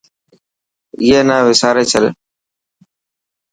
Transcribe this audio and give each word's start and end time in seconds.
ائي 1.01 1.19
نا 1.27 1.35
وساري 1.45 1.83
ڇڏ. 1.91 2.03